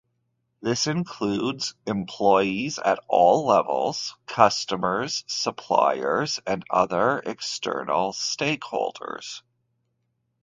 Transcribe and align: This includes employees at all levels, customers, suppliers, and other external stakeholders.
This 0.63 0.87
includes 0.87 1.75
employees 1.85 2.79
at 2.79 2.97
all 3.07 3.45
levels, 3.45 4.15
customers, 4.25 5.23
suppliers, 5.27 6.39
and 6.47 6.65
other 6.71 7.19
external 7.19 8.11
stakeholders. 8.11 9.43